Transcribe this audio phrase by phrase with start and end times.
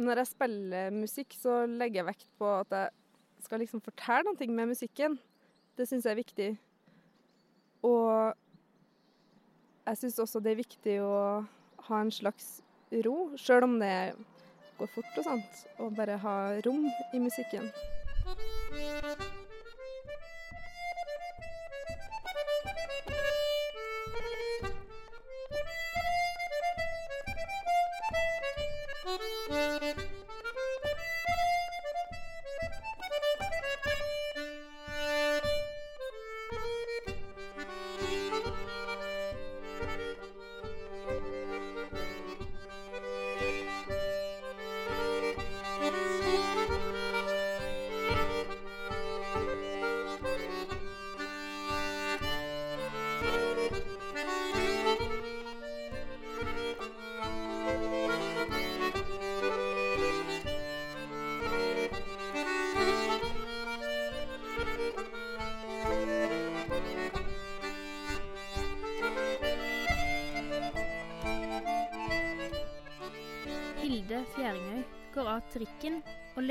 [0.00, 4.48] når jeg spiller musikk, så legger jeg vekt på at jeg skal liksom fortelle noe
[4.50, 5.18] med musikken.
[5.78, 6.48] Det syns jeg er viktig.
[7.84, 8.34] Og
[9.84, 11.16] jeg syns også det er viktig å
[11.88, 12.62] ha en slags
[13.04, 14.14] ro, sjøl om det
[14.78, 15.64] går fort og sånt.
[15.78, 16.36] Og bare ha
[16.66, 17.70] rom i musikken.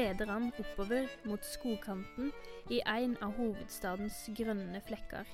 [0.04, 2.32] Leder han oppover mot skogkanten
[2.72, 5.28] i en av hovedstadens grønne flekker.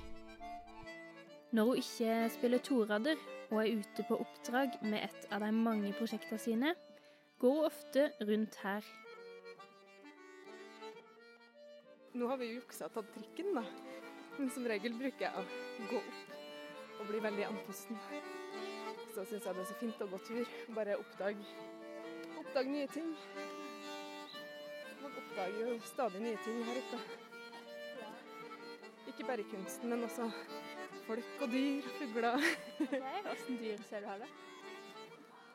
[1.56, 5.94] Når hun ikke spiller torader og er ute på oppdrag med et av de mange
[5.98, 6.74] prosjektene sine,
[7.42, 8.86] går hun ofte rundt her.
[12.14, 13.66] Nå har vi juksa og tatt trikken, da.
[14.38, 17.98] Men som regel bruker jeg å gå opp og bli veldig andpusten.
[19.16, 20.56] Så syns jeg det er så fint å gå tur.
[20.78, 21.58] Bare oppdage
[22.50, 23.10] oppdag nye ting.
[25.40, 26.98] Oppdager jo stadig nye ting her oppe.
[29.08, 30.26] Ikke bare kunsten, men også
[31.06, 32.44] folk og dyr og fugler.
[32.82, 34.28] Hvilke dyr ser du her, da?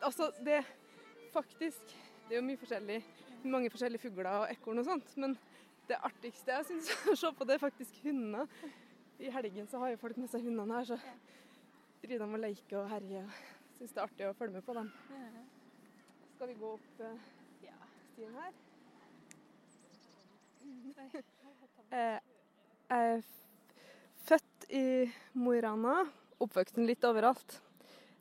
[0.09, 0.63] Altså, det
[1.35, 1.93] faktisk
[2.25, 2.99] Det er jo mye forskjellig,
[3.45, 5.37] mange forskjellige fugler og ekorn og sånt, men
[5.89, 8.49] det artigste jeg syns å se på, det er faktisk hundene.
[9.21, 11.01] I helgen så har jo folk med seg hundene her, så
[12.01, 13.29] driver de og leker og herjer.
[13.77, 14.93] Syns det er artig å følge med på dem.
[16.39, 17.35] Skal vi gå opp eh,
[18.15, 18.64] stien her?
[21.95, 22.19] Eh,
[22.91, 23.21] jeg er
[24.27, 24.87] født i
[25.39, 26.01] Mo i Rana,
[26.43, 27.59] oppvoksen litt overalt.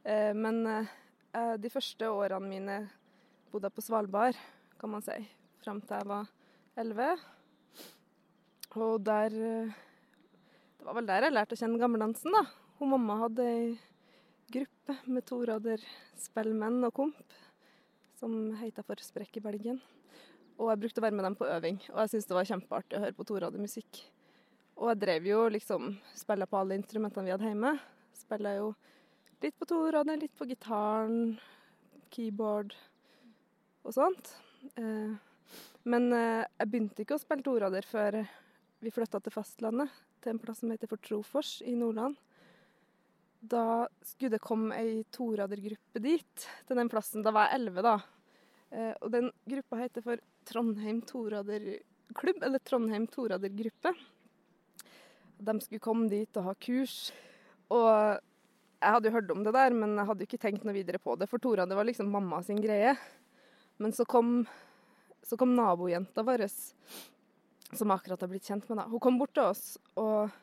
[0.06, 2.76] Eh, men eh, de første årene mine
[3.50, 4.38] bodde jeg på Svalbard,
[4.78, 5.16] kan man si,
[5.64, 6.30] fram til jeg var
[6.84, 7.10] elleve.
[8.78, 12.44] Og der Det var vel der jeg lærte å kjenne gammeldansen, da.
[12.78, 13.68] Hun mamma hadde ei
[14.54, 17.38] gruppe med toraderspellmenn og komp
[18.20, 19.80] som heita for Sprekk i Belgien.
[20.60, 22.98] Og jeg brukte å være med dem på øving, og jeg syntes det var kjempeartig
[22.98, 24.02] å høre på toradermusikk.
[24.78, 27.74] Og jeg drev jo liksom Spilla på alle instrumentene vi hadde hjemme.
[28.18, 28.72] Spilla jo
[29.44, 31.36] litt på torader, litt på gitaren,
[32.14, 32.74] keyboard
[33.84, 34.32] og sånt.
[34.80, 35.14] Eh,
[35.90, 38.22] men eh, jeg begynte ikke å spille torader før
[38.84, 39.92] vi flytta til fastlandet,
[40.24, 42.16] til en plass som heter for Trofors i Nordland.
[43.44, 47.24] Da skulle det komme ei toradergruppe dit, til den plassen.
[47.26, 47.98] Da var jeg elleve, da.
[48.72, 53.94] Eh, og den gruppa heter for Trondheim Toraderklubb, eller Trondheim Toradergruppe.
[55.44, 56.98] De skulle komme dit og ha kurs.
[57.74, 57.90] Og
[58.84, 61.00] jeg hadde jo hørt om det der, men jeg hadde jo ikke tenkt noe videre
[61.02, 62.94] på det, for torader var liksom mamma sin greie.
[63.82, 64.42] Men så kom,
[65.24, 66.46] så kom nabojenta vår,
[67.74, 70.34] som akkurat har blitt kjent med, deg Hun kom bort til oss og,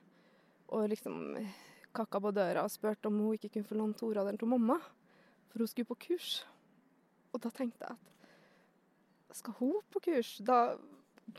[0.72, 1.36] og liksom
[1.94, 4.78] kakka på døra og spurte om hun ikke kunne få låne toraderen til mamma,
[5.50, 6.40] for hun skulle på kurs.
[7.30, 8.19] Og da tenkte jeg at
[9.36, 10.76] skal hun på kurs, da,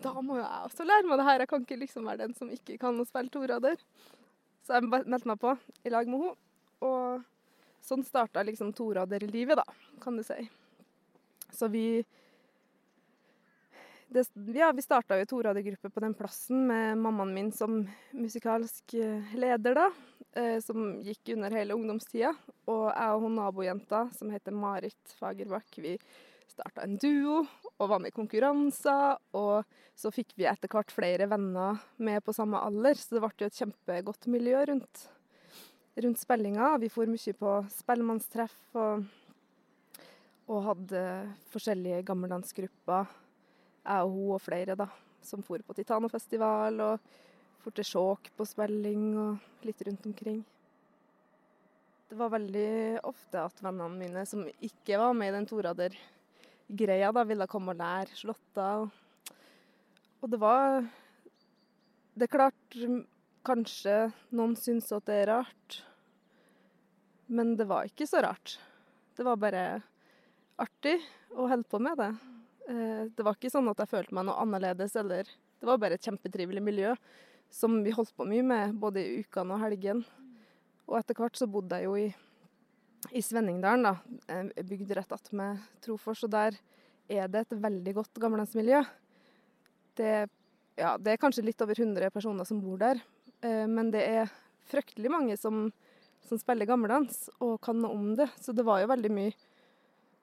[0.02, 1.44] da må jo jeg også lære meg det her.
[1.44, 3.82] Jeg kan ikke liksom være den som ikke kan å spille torader.
[4.66, 6.40] Så jeg meldte meg på i lag med henne.
[6.82, 9.66] Og sånn starta liksom toraderlivet, da,
[10.02, 10.48] kan du si.
[11.52, 12.04] Så vi
[14.12, 14.26] det,
[14.56, 19.78] Ja, vi starta jo toradergruppe på den plassen med mammaen min som musikalsk eh, leder,
[19.78, 19.86] da.
[20.36, 22.34] Eh, som gikk under hele ungdomstida.
[22.72, 25.96] Og jeg og hun nabojenta, som heter Marit Fagerbakk, vi
[26.52, 27.42] starta en duo
[27.78, 29.18] og var med i konkurranser.
[29.38, 29.64] Og
[29.98, 33.50] så fikk vi etter hvert flere venner med på samme alder, så det ble jo
[33.50, 35.08] et kjempegodt miljø rundt,
[36.06, 36.76] rundt spillinga.
[36.84, 39.08] Vi for mye på spellemannstreff og,
[40.52, 41.04] og hadde
[41.54, 43.18] forskjellige gammeldansgrupper.
[43.82, 44.88] Jeg og hun og flere, da,
[45.26, 47.12] som for på Titanofestival og
[47.62, 50.42] for til Skjåk på spilling og litt rundt omkring.
[52.12, 55.46] Det var veldig ofte at vennene mine som ikke var med i den
[56.72, 58.90] torader-greia, da ville komme og lære slåtta.
[60.22, 60.88] Og det var
[62.14, 62.76] Det er klart
[63.46, 65.84] kanskje noen syns at det er rart,
[67.30, 68.60] men det var ikke så rart.
[69.16, 69.82] Det var bare
[70.60, 71.00] artig
[71.32, 72.12] å holde på med det.
[72.68, 75.94] Eh, det var ikke sånn at jeg følte meg noe annerledes, eller Det var bare
[75.94, 76.96] et kjempetrivelig miljø
[77.50, 80.04] som vi holdt på mye med, både i ukene og helgen.
[80.88, 82.14] Og etter hvert så bodde jeg jo i,
[83.10, 84.44] i Svenningdalen, da.
[84.64, 86.58] Bygd rett attmed Trofors, og der
[87.12, 88.82] er det et veldig godt gammeldansmiljø.
[89.98, 90.12] Det,
[90.80, 93.02] ja, det er kanskje litt over 100 personer som bor der,
[93.44, 94.36] eh, men det er
[94.72, 95.66] fryktelig mange som,
[96.24, 98.30] som spiller gammeldans og kan noe om det.
[98.40, 99.36] Så det var jo veldig mye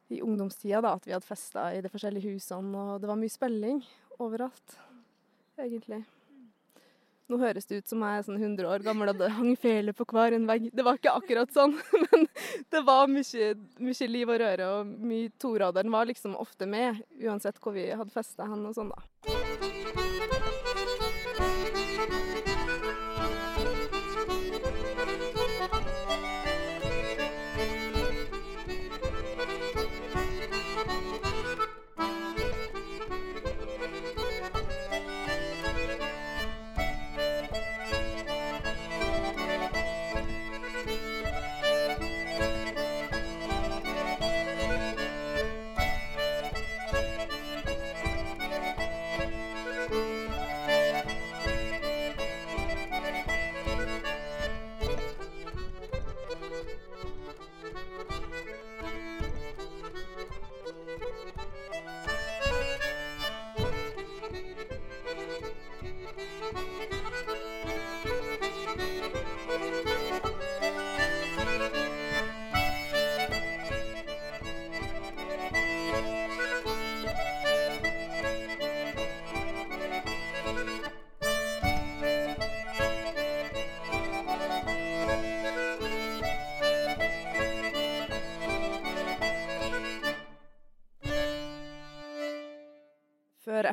[0.09, 3.33] i ungdomstida da, at vi hadde festa i de forskjellige husene, og det var mye
[3.33, 3.83] spilling
[4.19, 4.79] overalt,
[5.61, 6.01] egentlig.
[7.29, 9.93] Nå høres det ut som jeg er sånn 100 år gammel og det hang fele
[9.97, 10.71] på hver en vegg.
[10.73, 11.75] Det var ikke akkurat sånn,
[12.07, 12.25] men
[12.73, 13.51] det var mye,
[13.85, 18.15] mye liv og røre, og mye Toraderen var liksom ofte med, uansett hvor vi hadde
[18.15, 19.38] festa hen og sånn, da.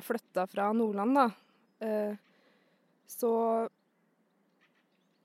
[0.05, 1.31] Jeg flytta fra Nordland, da,
[1.81, 2.15] eh,
[3.07, 3.69] så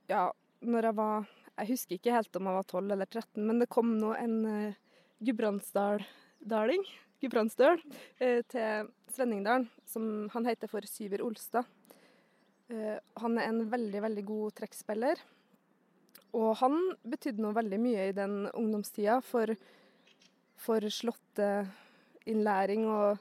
[0.09, 1.27] Ja, når jeg var
[1.59, 4.47] Jeg husker ikke helt om jeg var 12 eller 13, men det kom nå en
[4.47, 4.73] uh,
[5.21, 6.85] gudbrandsdaldaling,
[7.21, 7.81] gudbrandsdøl,
[8.23, 11.65] uh, til Svenningdalen, som han heter for Syver Olstad.
[12.71, 15.17] Han er en veldig, veldig god trekkspiller.
[16.33, 19.55] Og han betydde noe veldig mye i den ungdomstida for,
[20.56, 23.19] for slåtteinnlæring og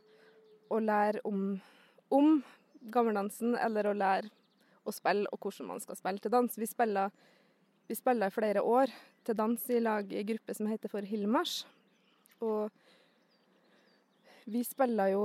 [0.70, 1.58] å lære om,
[2.14, 2.40] om
[2.94, 4.30] gammeldansen, eller å lære
[4.88, 6.58] å spille og hvordan man skal spille til dans.
[6.58, 7.14] Vi spiller,
[7.90, 8.94] vi spiller i flere år
[9.28, 11.64] til dans i lag i gruppe som heter for Hilmars.
[12.42, 12.70] Og
[14.50, 15.24] vi spiller jo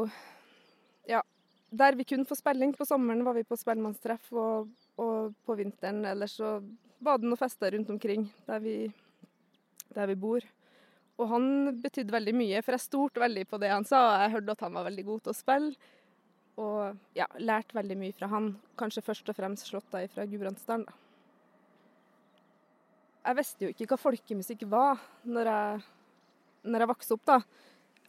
[1.08, 1.20] Ja,
[1.68, 6.04] der vi kunne få spilling på sommeren, var vi på spellemannstreff, og, og på vinteren
[6.08, 6.56] ellers så
[7.04, 8.76] var det noen fester rundt omkring der vi,
[9.92, 10.46] der vi bor.
[11.14, 11.44] Og han
[11.82, 14.64] betydde veldig mye, for jeg stolte veldig på det han sa, og jeg hørte at
[14.66, 15.92] han var veldig god til å spille.
[16.60, 18.52] Og ja, lærte veldig mye fra han.
[18.78, 21.00] Kanskje først og fremst slåtta fra Gudbrandsdalen, da.
[23.24, 25.84] Jeg visste jo ikke hva folkemusikk var når jeg,
[26.68, 27.38] når jeg vokste opp, da.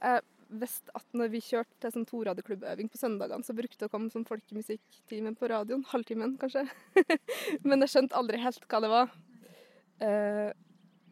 [0.02, 0.26] Jeg
[0.62, 4.12] visste at når vi kjørte til sånn toradeklubbøving på søndagene, så brukte det å komme
[4.12, 5.86] sånn folkemusikktime på radioen.
[5.94, 6.66] Halvtimen, kanskje.
[7.68, 9.16] Men jeg skjønte aldri helt hva det var.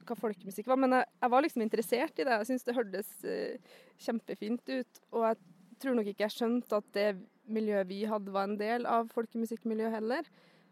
[0.07, 0.79] Hva folkemusikk var.
[0.83, 2.37] Men jeg, jeg, var liksom interessert i det.
[2.39, 5.03] Jeg syntes det hørtes uh, kjempefint ut.
[5.13, 5.39] Og jeg
[5.83, 7.07] tror nok ikke jeg skjønte at det
[7.53, 10.27] miljøet vi hadde, var en del av folkemusikkmiljøet heller.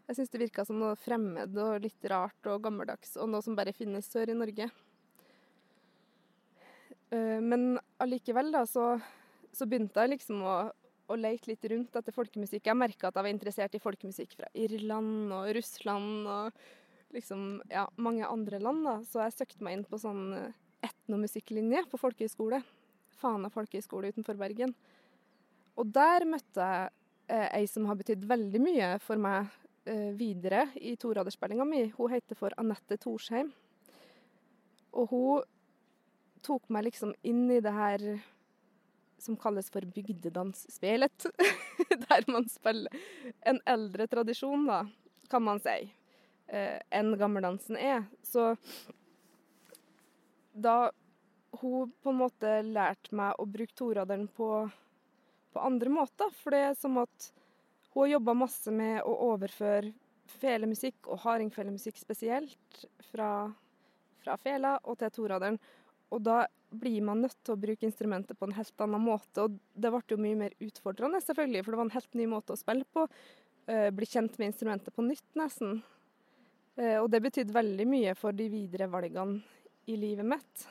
[0.08, 3.56] Jeg syns det virka som noe fremmed og litt rart og gammeldags, og noe som
[3.58, 4.68] bare finnes sør i Norge.
[7.12, 8.96] Uh, men allikevel, da, så,
[9.52, 10.56] så, begynte jeg liksom å,
[11.12, 12.66] å leite litt rundt etter folkemusikk.
[12.66, 16.62] Jeg merka at jeg var interessert i folkemusikk fra Irland og Russland og
[17.12, 18.96] liksom, ja, mange andre land, da.
[19.08, 22.62] Så jeg søkte meg inn på sånn eh, etnomusikklinje på folkehøyskole.
[23.20, 24.74] Fana folkehøyskole utenfor Bergen.
[25.78, 26.90] Og der møtte jeg
[27.32, 29.52] eh, ei som har betydd veldig mye for meg
[29.88, 31.86] eh, videre i toradersspillinga mi.
[31.96, 33.52] Hun heter for Anette Torsheim.
[34.92, 35.48] Og hun
[36.44, 38.06] tok meg liksom inn i det her
[39.22, 41.30] som kalles for bygdedansspelet.
[42.08, 42.90] Der man spiller
[43.46, 44.82] en eldre tradisjon, da,
[45.30, 45.92] kan man si
[46.52, 48.04] eh, enn gammeldansen er.
[48.22, 48.52] Så
[50.52, 50.92] da
[51.60, 54.48] hun på en måte lærte meg å bruke toraderen på,
[55.52, 56.32] på andre måter.
[56.42, 57.32] For det er som at
[57.92, 59.92] hun har jobba masse med å overføre
[60.40, 63.50] felemusikk, og hardingfelemusikk spesielt, fra,
[64.22, 65.58] fra fela og til toraderen.
[66.12, 66.42] Og da
[66.72, 69.44] blir man nødt til å bruke instrumentet på en helt annen måte.
[69.44, 72.54] Og det ble jo mye mer utfordrende, selvfølgelig, for det var en helt ny måte
[72.54, 73.06] å spille på.
[73.68, 75.82] Uh, bli kjent med instrumentet på nytt, nesten.
[76.78, 79.42] Eh, og det betydde veldig mye for de videre valgene
[79.90, 80.66] i livet mitt.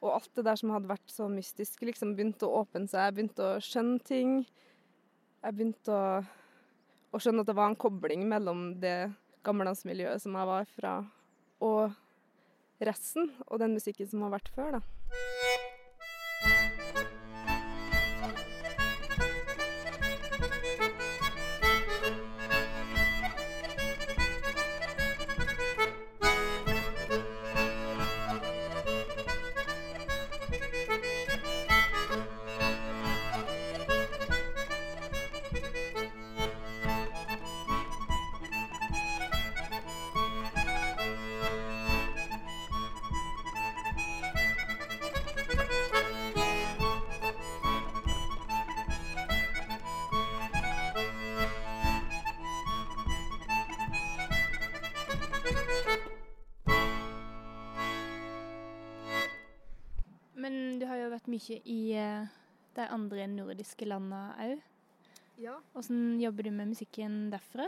[0.00, 3.04] Og alt det der som hadde vært så mystisk, liksom begynte å åpne seg.
[3.04, 4.36] Jeg begynte å skjønne ting.
[5.44, 6.20] Jeg begynte å,
[7.12, 9.12] å skjønne at det var en kobling mellom det
[9.46, 10.94] gammeldansmiljøet som jeg var fra,
[11.64, 11.96] og
[12.84, 15.69] resten, og den musikken som har vært før, da.
[60.80, 62.28] Men du har jo vært mye i eh,
[62.72, 64.62] de andre nordiske landene òg.
[65.36, 65.58] Ja.
[65.74, 67.66] Hvordan jobber du med musikken derfra?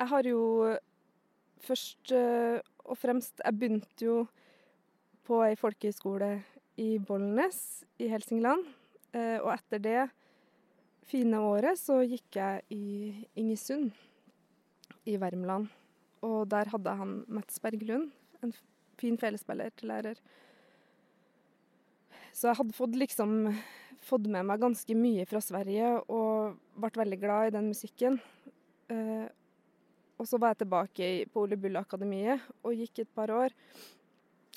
[0.00, 0.40] Jeg har jo
[1.62, 4.16] først eh, og fremst Jeg begynte jo
[5.22, 6.32] på ei folkehøyskole
[6.82, 7.62] i Bollnes
[8.02, 8.66] i Helsingland.
[9.14, 10.02] Eh, Og etter det
[11.06, 13.94] fine året så gikk jeg i Ingesund
[15.06, 15.70] i Värmland.
[16.26, 18.10] Og der hadde han Mats Berglund,
[18.42, 18.58] en
[18.98, 20.18] fin felespiller til lærer.
[22.32, 23.50] Så jeg hadde fått liksom
[24.04, 28.18] fått med meg ganske mye fra Sverige og ble veldig glad i den musikken.
[28.90, 29.26] Eh,
[30.20, 33.54] og så var jeg tilbake på Ole Bull Akademiet og gikk et par år.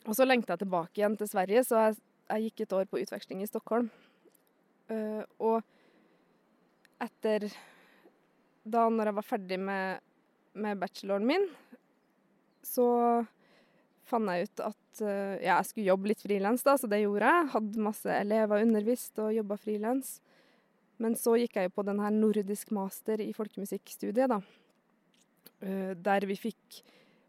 [0.03, 1.99] Og så lengta jeg tilbake igjen til Sverige, så jeg,
[2.31, 3.87] jeg gikk et år på utveksling i Stockholm.
[4.91, 5.61] Eh, og
[7.03, 7.49] etter
[8.63, 10.03] Da når jeg var ferdig med,
[10.55, 11.47] med bacheloren min,
[12.63, 12.85] så
[14.09, 17.51] fant jeg ut at eh, ja, jeg skulle jobbe litt frilans, så det gjorde jeg.
[17.55, 20.17] Hadde masse elever undervist og jobba frilans.
[21.01, 24.41] Men så gikk jeg jo på den her nordisk master i folkemusikkstudiet, da.
[25.63, 26.83] Eh, Der vi fikk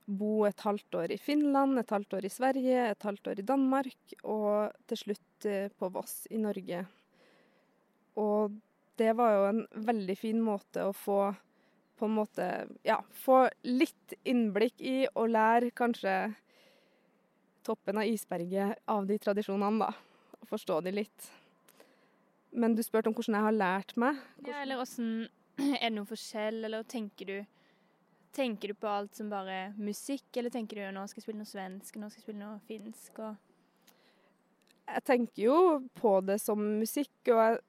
[0.05, 3.47] bo et halvt år i Finland, et halvt år i Sverige, et halvt år i
[3.49, 6.85] Danmark, og til slutt eh, på Voss i Norge.
[8.21, 8.53] Og
[9.01, 11.35] det var jo en veldig fin måte å få
[11.95, 12.47] på en måte
[12.83, 16.15] ja, få litt innblikk i og lære kanskje
[17.65, 20.37] toppen av isberget av de tradisjonene, da.
[20.41, 21.31] Og forstå de litt.
[22.55, 24.21] Men du spurte om hvordan jeg har lært meg.
[24.47, 25.11] Ja, eller hvordan
[25.79, 27.37] Er det noen forskjell, eller tenker du
[28.35, 31.47] Tenker du på alt som bare musikk, eller tenker du nå skal jeg spille noe
[31.47, 33.21] svensk, nå skal jeg spille noe finsk?
[33.23, 33.37] Og
[34.91, 35.59] Jeg tenker jo
[35.95, 37.61] på det som musikk, og jeg,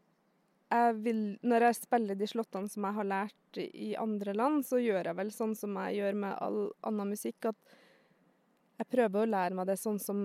[0.74, 4.82] jeg vil Når jeg spiller de slåttene som jeg har lært i andre land, så
[4.82, 6.60] gjør jeg vel sånn som jeg gjør med all
[6.90, 7.78] annen musikk, at
[8.80, 10.20] jeg prøver å lære meg det sånn som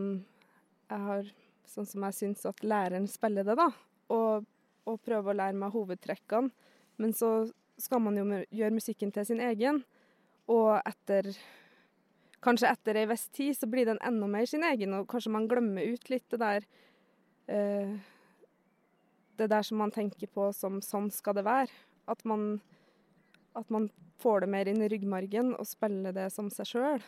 [0.90, 1.30] jeg har
[1.70, 3.68] Sånn som jeg syns at læreren spiller det, da.
[4.10, 4.46] Og,
[4.90, 6.50] og prøve å lære meg hovedtrekkene.
[6.98, 7.44] Men så
[7.78, 9.78] skal man jo gjøre musikken til sin egen.
[10.50, 11.30] Og etter
[12.40, 15.48] Kanskje etter ei viss tid så blir den enda mer sin egen, og kanskje man
[15.48, 16.64] glemmer ut litt det der
[17.52, 17.92] eh,
[19.36, 21.76] Det der som man tenker på som 'sånn skal det være'.
[22.08, 22.60] At man,
[23.54, 27.04] at man får det mer inn i ryggmargen og spiller det som seg sjøl.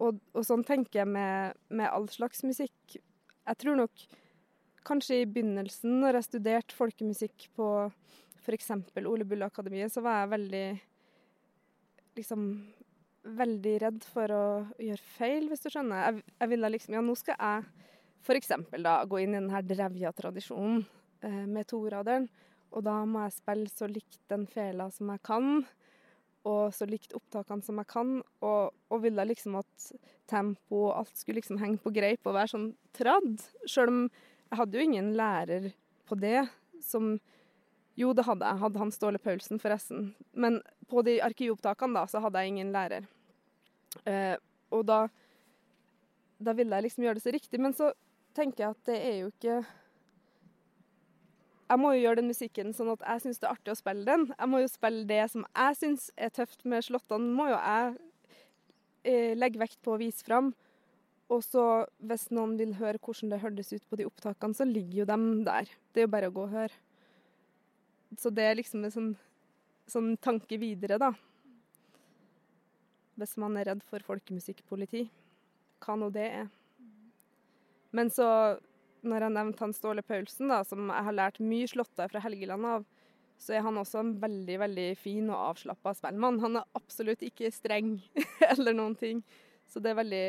[0.00, 2.96] Og, og sånn tenker jeg med, med all slags musikk.
[2.96, 4.04] Jeg tror nok
[4.88, 7.66] kanskje i begynnelsen, når jeg studerte folkemusikk på
[8.40, 8.70] f.eks.
[9.04, 10.64] Ole Bull Akademiet, så var jeg veldig
[12.16, 12.46] liksom
[13.20, 14.44] veldig redd for å
[14.80, 16.06] gjøre feil, hvis du skjønner.
[16.06, 17.66] Jeg, jeg ville liksom Ja, nå skal jeg
[18.24, 18.54] f.eks.
[18.80, 20.82] da gå inn i denne Drevja-tradisjonen
[21.26, 22.28] eh, med toraderen.
[22.70, 25.64] Og da må jeg spille så likt den fela som jeg kan,
[26.48, 28.12] og så likt opptakene som jeg kan.
[28.44, 29.90] Og, og ville liksom at
[30.30, 33.42] tempo og alt skulle liksom henge på greip og være sånn tradd.
[33.68, 34.02] Sjøl om
[34.50, 35.70] jeg hadde jo ingen lærer
[36.08, 36.48] på det
[36.82, 37.18] som
[37.98, 38.60] Jo, det hadde jeg.
[38.62, 40.12] Hadde han Ståle Paulsen, forresten.
[40.32, 43.04] Men på de arkivopptakene da, så hadde jeg ingen lærer.
[44.08, 44.36] Eh,
[44.70, 45.08] og da
[46.40, 47.60] Da ville jeg liksom gjøre det så riktig.
[47.60, 47.90] Men så
[48.32, 49.58] tenker jeg at det er jo ikke
[51.70, 54.02] Jeg må jo gjøre den musikken sånn at jeg syns det er artig å spille
[54.08, 54.24] den.
[54.32, 57.92] Jeg må jo spille det som jeg syns er tøft med slåttene, må jo jeg
[59.06, 60.50] eh, legge vekt på å vise fram.
[61.30, 61.64] Og så,
[62.02, 65.26] hvis noen vil høre hvordan det hørtes ut på de opptakene, så ligger jo dem
[65.46, 65.70] der.
[65.94, 66.74] Det er jo bare å gå og høre.
[68.18, 69.12] Så det er liksom en sånn,
[69.86, 71.12] sånn tanke videre, da.
[73.20, 75.04] Hvis man er redd for folkemusikkpoliti.
[75.84, 76.50] Hva nå det er.
[77.94, 78.26] Men så,
[79.06, 82.68] når jeg nevnte han Ståle Paulsen, da, som jeg har lært mye slåtter fra Helgeland
[82.68, 82.86] av,
[83.40, 86.40] så er han også en veldig, veldig fin og avslappa spellemann.
[86.42, 87.94] Han er absolutt ikke streng
[88.52, 89.22] eller noen ting.
[89.70, 90.24] Så det er veldig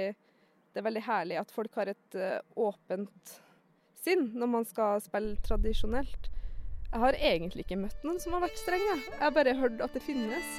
[0.72, 3.34] det er veldig herlig at folk har et eh, åpent
[4.02, 6.30] sinn når man skal spille tradisjonelt.
[6.92, 8.88] Jeg har egentlig ikke møtt noen som har vært streng.
[8.88, 10.56] Jeg har bare hørt at det finnes.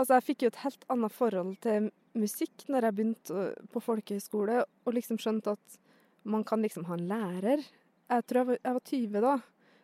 [0.00, 4.62] Altså, jeg fikk jo et helt annet forhold til musikk når jeg begynte på folkehøyskole,
[4.64, 5.80] og liksom skjønte at
[6.24, 7.64] man kan liksom ha en lærer.
[8.10, 9.34] Jeg tror jeg var, jeg var 20 da.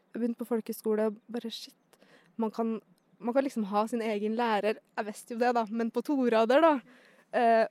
[0.08, 1.98] Jeg begynte på folkehøyskole og bare shit.
[2.40, 2.78] Man kan,
[3.18, 4.80] man kan liksom ha sin egen lærer.
[4.96, 6.72] Jeg visste jo det, da, men på torader, da.
[7.36, 7.66] Eh,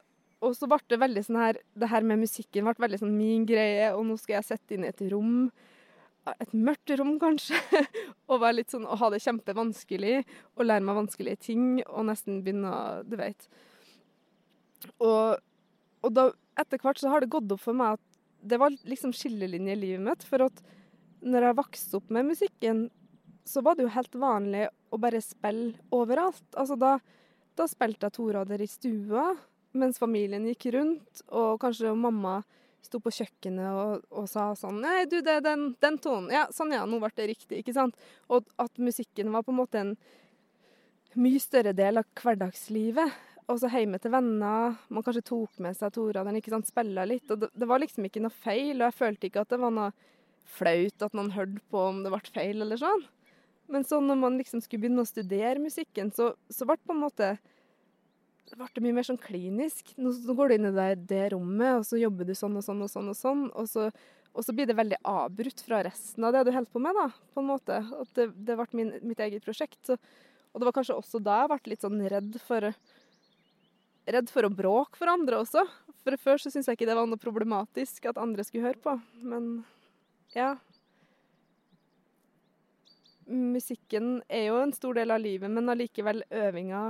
[0.46, 3.46] og så ble det veldig sånn her Det her med musikken ble veldig sånn min
[3.50, 5.48] greie, og nå skal jeg sette inn et rom.
[6.34, 7.60] Et mørkt rom, kanskje.
[8.30, 10.16] og være litt sånn, og ha det kjempevanskelig.
[10.58, 13.48] Og lære meg vanskelige ting, og nesten begynne Du vet.
[15.02, 15.38] Og,
[16.06, 16.30] og da,
[16.62, 18.04] etter hvert så har det gått opp for meg at
[18.46, 20.26] det var liksom skillelinje i livet mitt.
[20.28, 20.62] For at
[21.26, 22.88] når jeg vokste opp med musikken,
[23.46, 26.46] så var det jo helt vanlig å bare spille overalt.
[26.58, 26.98] Altså da,
[27.58, 29.34] da spilte jeg torader i stua
[29.76, 32.40] mens familien gikk rundt, og kanskje mamma
[32.86, 36.32] sto på kjøkkenet og, og sa sånn Nei, du, det er den, den tonen.
[36.34, 37.62] Ja, sånn ja, nå ble det riktig.
[37.62, 37.98] Ikke sant?
[38.32, 39.96] Og at musikken var på en måte en
[41.20, 43.24] mye større del av hverdagslivet.
[43.52, 44.78] Og så hjemme til venner.
[44.90, 47.28] Man kanskje tok med seg toraderen, ikke sant, spilla litt.
[47.30, 49.76] Og det, det, var liksom ikke noe feil, og jeg følte ikke at det var
[49.76, 49.92] noe
[50.56, 53.06] flaut at noen hørte på om det ble feil eller sånn.
[53.72, 56.94] Men så når man liksom skulle begynne å studere musikken, så, så ble det på
[56.94, 57.30] en måte
[58.46, 59.96] det ble mye mer sånn klinisk.
[59.98, 62.84] Nå går du inn i det, det, rommet, og så jobber du sånn og sånn
[62.86, 63.88] og sånn, og sånn, og så,
[64.36, 67.08] og så blir det veldig avbrutt fra resten av det du holder på med, da,
[67.34, 67.80] på en måte.
[68.04, 69.80] At det, det ble min, mitt eget prosjekt.
[69.88, 69.98] Så,
[70.54, 72.72] og det var kanskje også da jeg ble litt sånn redd for
[74.06, 75.64] Redd for å bråke for andre også.
[76.06, 78.92] For før så syntes jeg ikke det var noe problematisk at andre skulle høre på.
[79.26, 79.48] Men
[80.36, 80.52] ja.
[83.26, 86.84] Musikken er jo en stor del av livet, men allikevel øvinga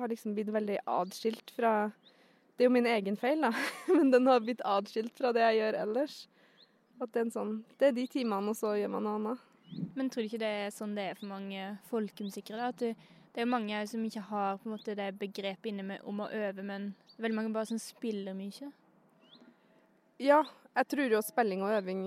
[0.00, 1.90] har liksom blitt veldig atskilt fra
[2.56, 3.50] Det er jo min egen feil, da,
[3.96, 6.14] men den har blitt atskilt fra det jeg gjør ellers.
[6.96, 9.42] At det er, en sånn, det er de timene, og så gjør man noe annet.
[9.98, 12.56] Men tror du ikke det er sånn det er for mange folkemusikere?
[12.56, 12.70] da?
[12.72, 16.30] At du, det er mange som ikke har måte det begrepet inne med om å
[16.32, 18.70] øve, men veldig mange bare som spiller mye?
[20.22, 20.40] Ja,
[20.72, 22.06] jeg tror jo spilling og øving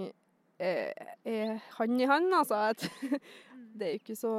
[0.57, 2.73] er, er hand i hand, altså.
[3.77, 4.33] det er jo ikke så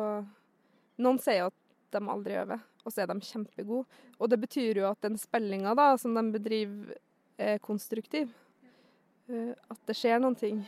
[1.00, 1.54] Noen sier at
[1.94, 3.84] de aldri øver og så er de kjempegode.
[4.18, 6.94] Og det betyr jo at den spillinga som de bedriver,
[7.40, 8.28] er konstruktiv.
[9.28, 10.64] Uh, at det skjer noen ting.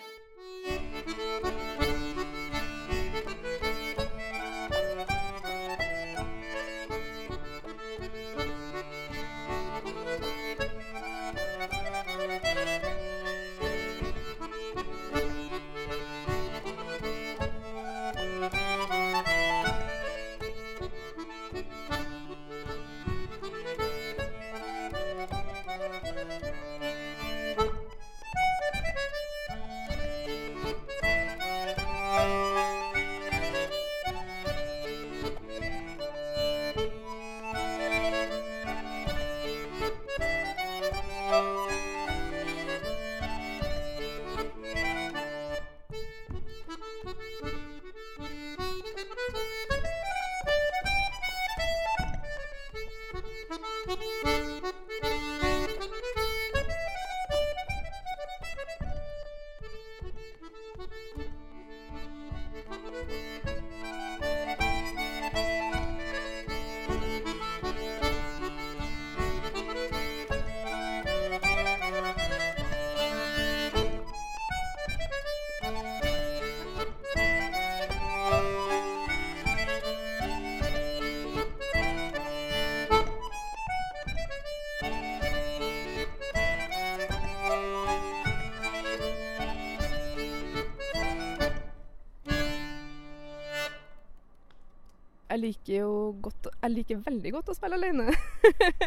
[95.53, 98.13] Liker jo godt Jeg liker veldig godt å spille alene.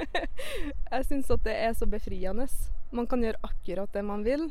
[0.92, 2.48] jeg syns at det er så befriende.
[2.96, 4.50] Man kan gjøre akkurat det man vil.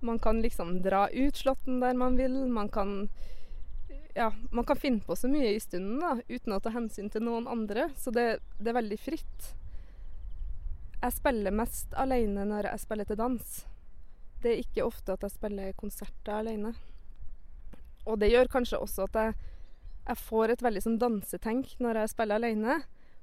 [0.00, 2.46] Man kan liksom dra ut slåtten der man vil.
[2.48, 3.10] Man kan
[4.14, 7.24] ja, man kan finne på så mye i stunden da, uten å ta hensyn til
[7.24, 7.90] noen andre.
[7.96, 9.52] Så det, det er veldig fritt.
[11.02, 13.54] Jeg spiller mest alene når jeg spiller til dans.
[14.42, 16.74] Det er ikke ofte at jeg spiller konserter alene.
[18.06, 19.51] Og det gjør kanskje også at jeg
[20.06, 22.80] jeg får et veldig sånn dansetenk når jeg spiller alene.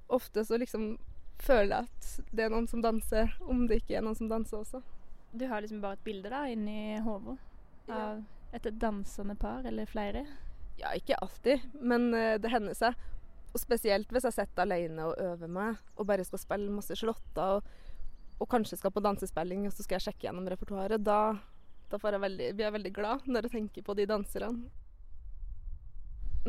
[0.10, 0.94] Ofte så liksom
[1.40, 4.62] føler jeg at det er noen som danser, om det ikke er noen som danser
[4.62, 4.82] også.
[5.32, 7.38] Du har liksom bare et bilde da inni hodet
[7.90, 8.24] av
[8.56, 10.26] et dansende par, eller flere?
[10.80, 12.98] Ja, ikke alltid, men uh, det hender seg.
[13.50, 17.60] Og spesielt hvis jeg sitter alene og øver meg og bare skal spille masse slåtter,
[17.60, 17.70] og,
[18.40, 21.02] og, kanskje skal på dansespilling, og så skal jeg sjekke gjennom repertoaret.
[21.04, 21.36] Da,
[21.92, 24.70] da jeg veldig, blir jeg veldig glad når jeg tenker på de danserne.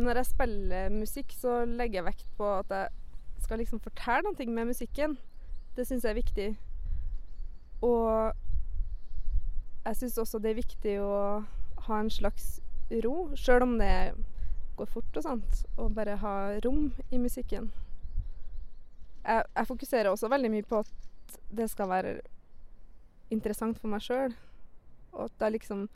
[0.00, 4.46] Når jeg spiller musikk, så legger jeg vekt på at jeg skal liksom fortelle noe
[4.54, 5.18] med musikken.
[5.76, 6.48] Det syns jeg er viktig.
[7.84, 8.32] Og
[9.84, 11.14] jeg syns også det er viktig å
[11.86, 12.60] ha en slags
[13.04, 13.92] ro, sjøl om det
[14.78, 15.62] går fort og sånt.
[15.76, 16.34] Og bare ha
[16.64, 17.70] rom i musikken.
[19.24, 22.20] Jeg, jeg fokuserer også veldig mye på at det skal være
[23.30, 24.32] interessant for meg sjøl.
[25.12, 25.88] Og at jeg liksom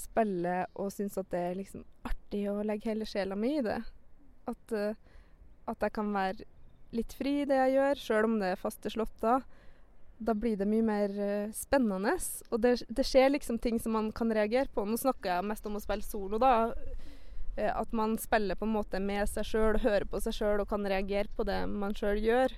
[0.00, 3.78] spiller og syns at det er liksom artig å legge hele sjela mi i det.
[4.46, 4.94] At, uh,
[5.66, 6.46] at, jeg kan være
[6.96, 9.44] litt fri i det jeg gjør, sjøl om det er faste slåtter.
[10.16, 12.16] Da blir det mye mer uh, spennende.
[12.50, 14.86] Og det, det, skjer liksom ting som man kan reagere på.
[14.86, 16.70] Nå snakker jeg mest om å spille solo, da.
[17.56, 20.70] Uh, at man spiller på en måte med seg sjøl, hører på seg sjøl og
[20.72, 22.56] kan reagere på det man sjøl gjør.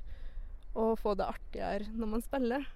[0.78, 2.68] Og få det artigere når man spiller.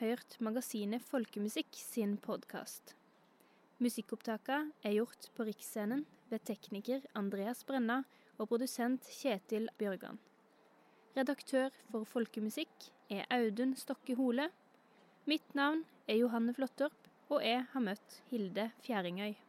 [0.00, 2.92] Hørt magasinet Folkemusikk sin podkast.
[3.80, 8.02] Musikkopptakene er gjort på Riksscenen ved tekniker Andreas Brenna
[8.36, 10.20] og produsent Kjetil Bjørgan.
[11.16, 14.50] Redaktør for Folkemusikk er Audun Stokke Hole.
[15.24, 16.96] Mitt navn er Johanne Flåttorp,
[17.32, 19.45] og jeg har møtt Hilde Fjæringøy.